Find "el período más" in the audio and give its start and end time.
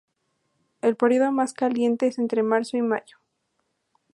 0.81-1.53